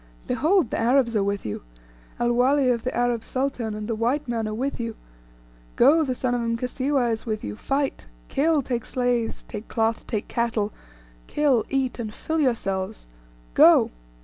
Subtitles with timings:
[0.25, 1.61] Behold, the Arabs are with you,
[2.19, 4.95] El Wali of the Arab sultan, and the white man are with you.
[5.75, 10.27] Go, the son of Mkasiwa is with you; fight; kill, take slaves, take cloth, take
[10.27, 10.73] cattle,
[11.27, 13.05] kill, eat, and fill yourselves!
[13.53, 13.91] Go!"